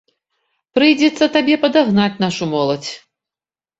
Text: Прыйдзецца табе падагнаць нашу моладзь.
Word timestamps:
Прыйдзецца 0.77 1.25
табе 1.37 1.55
падагнаць 1.65 2.19
нашу 2.25 2.43
моладзь. 2.55 2.91